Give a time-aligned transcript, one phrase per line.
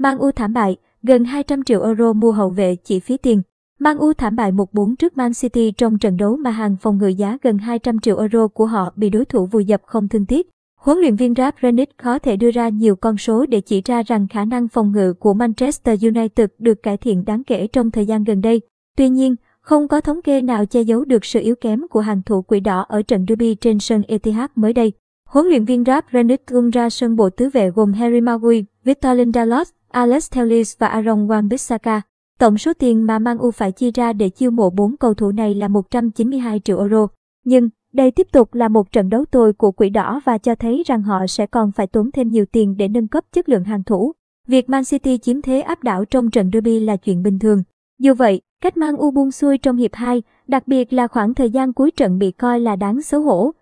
[0.00, 3.42] Man U thảm bại, gần 200 triệu euro mua hậu vệ chỉ phí tiền.
[3.78, 7.06] Man U thảm bại 1-4 trước Man City trong trận đấu mà hàng phòng ngự
[7.06, 10.48] giá gần 200 triệu euro của họ bị đối thủ vùi dập không thương tiếc.
[10.76, 14.02] Huấn luyện viên Ralph Rangnick khó thể đưa ra nhiều con số để chỉ ra
[14.02, 18.06] rằng khả năng phòng ngự của Manchester United được cải thiện đáng kể trong thời
[18.06, 18.60] gian gần đây.
[18.96, 22.22] Tuy nhiên, không có thống kê nào che giấu được sự yếu kém của hàng
[22.26, 24.92] thủ quỷ đỏ ở trận derby trên sân Etihad mới đây.
[25.28, 29.18] Huấn luyện viên Rap Renick tung ra sân bộ tứ vệ gồm Harry Maguire, Victor
[29.18, 32.00] Lindelof, Alex Telles và Aaron Wan-Bissaka.
[32.38, 35.32] Tổng số tiền mà Man U phải chi ra để chiêu mộ bốn cầu thủ
[35.32, 37.06] này là 192 triệu euro.
[37.44, 40.82] Nhưng, đây tiếp tục là một trận đấu tồi của quỷ đỏ và cho thấy
[40.86, 43.84] rằng họ sẽ còn phải tốn thêm nhiều tiền để nâng cấp chất lượng hàng
[43.84, 44.12] thủ.
[44.46, 47.62] Việc Man City chiếm thế áp đảo trong trận derby là chuyện bình thường.
[47.98, 51.50] Dù vậy, cách Man U buông xuôi trong hiệp 2, đặc biệt là khoảng thời
[51.50, 53.52] gian cuối trận bị coi là đáng xấu hổ.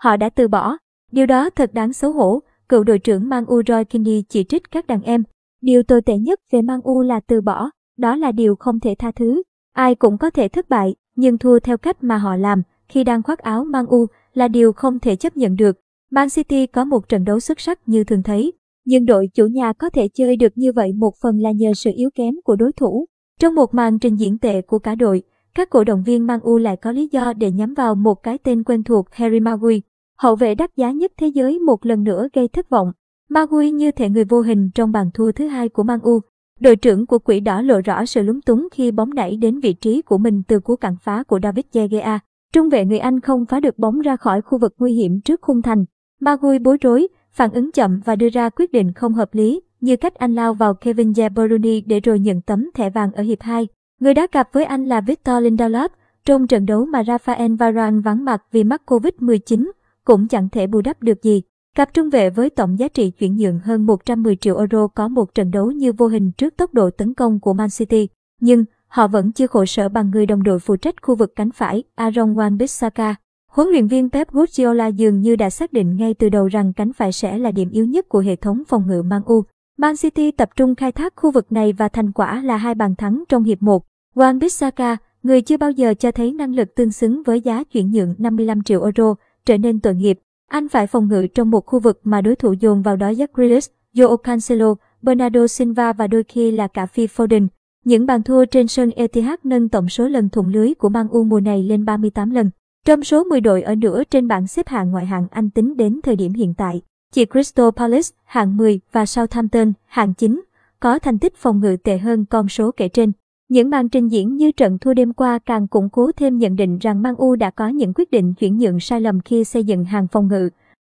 [0.00, 0.76] Họ đã từ bỏ.
[1.14, 4.70] Điều đó thật đáng xấu hổ, cựu đội trưởng Man U Roy Keane chỉ trích
[4.70, 5.22] các đàn em.
[5.60, 8.94] Điều tồi tệ nhất về Man U là từ bỏ, đó là điều không thể
[8.98, 9.42] tha thứ.
[9.72, 13.22] Ai cũng có thể thất bại, nhưng thua theo cách mà họ làm, khi đang
[13.22, 15.76] khoác áo Man U là điều không thể chấp nhận được.
[16.10, 18.52] Man City có một trận đấu xuất sắc như thường thấy,
[18.84, 21.90] nhưng đội chủ nhà có thể chơi được như vậy một phần là nhờ sự
[21.96, 23.06] yếu kém của đối thủ.
[23.40, 25.22] Trong một màn trình diễn tệ của cả đội,
[25.54, 28.38] các cổ động viên Man U lại có lý do để nhắm vào một cái
[28.38, 29.80] tên quen thuộc Harry Maguire.
[30.24, 32.92] Hậu vệ đắt giá nhất thế giới một lần nữa gây thất vọng.
[33.30, 36.20] Magui như thể người vô hình trong bàn thua thứ hai của Man U.
[36.60, 39.72] Đội trưởng của quỷ đỏ lộ rõ sự lúng túng khi bóng đẩy đến vị
[39.72, 42.18] trí của mình từ cú cản phá của David De Gea.
[42.52, 45.42] Trung vệ người Anh không phá được bóng ra khỏi khu vực nguy hiểm trước
[45.42, 45.84] khung thành.
[46.20, 49.96] Magui bối rối, phản ứng chậm và đưa ra quyết định không hợp lý, như
[49.96, 53.42] cách anh lao vào Kevin De Bruyne để rồi nhận tấm thẻ vàng ở hiệp
[53.42, 53.68] 2.
[54.00, 55.88] Người đá cặp với anh là Victor Lindelof,
[56.26, 59.70] trong trận đấu mà Rafael Varane vắng mặt vì mắc Covid-19,
[60.04, 61.42] cũng chẳng thể bù đắp được gì.
[61.76, 65.34] Cặp trung vệ với tổng giá trị chuyển nhượng hơn 110 triệu euro có một
[65.34, 68.08] trận đấu như vô hình trước tốc độ tấn công của Man City.
[68.40, 71.50] Nhưng, họ vẫn chưa khổ sở bằng người đồng đội phụ trách khu vực cánh
[71.50, 73.14] phải, Aaron Wan-Bissaka.
[73.48, 76.92] Huấn luyện viên Pep Guardiola dường như đã xác định ngay từ đầu rằng cánh
[76.92, 79.44] phải sẽ là điểm yếu nhất của hệ thống phòng ngự Man U.
[79.78, 82.94] Man City tập trung khai thác khu vực này và thành quả là hai bàn
[82.96, 83.84] thắng trong hiệp 1.
[84.14, 88.14] Wan-Bissaka, người chưa bao giờ cho thấy năng lực tương xứng với giá chuyển nhượng
[88.18, 89.14] 55 triệu euro,
[89.46, 90.18] trở nên tội nghiệp.
[90.48, 93.26] Anh phải phòng ngự trong một khu vực mà đối thủ dồn vào đó Jack
[93.34, 97.46] Grealish, Joao Cancelo, Bernardo Silva và đôi khi là cả Phil Foden.
[97.84, 101.24] Những bàn thua trên sân Etihad nâng tổng số lần thủng lưới của Man U
[101.24, 102.50] mùa này lên 38 lần.
[102.86, 106.00] Trong số 10 đội ở nửa trên bảng xếp hạng ngoại hạng Anh tính đến
[106.02, 106.82] thời điểm hiện tại,
[107.12, 110.40] chỉ Crystal Palace hạng 10 và Southampton hạng 9
[110.80, 113.12] có thành tích phòng ngự tệ hơn con số kể trên.
[113.48, 116.78] Những màn trình diễn như trận thua đêm qua càng củng cố thêm nhận định
[116.78, 119.84] rằng Man U đã có những quyết định chuyển nhượng sai lầm khi xây dựng
[119.84, 120.50] hàng phòng ngự.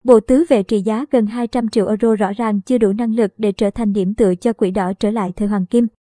[0.04, 3.34] Bộ tứ vệ trị giá gần 200 triệu euro rõ ràng chưa đủ năng lực
[3.38, 5.86] để trở thành điểm tựa cho quỷ đỏ trở lại thời Hoàng Kim.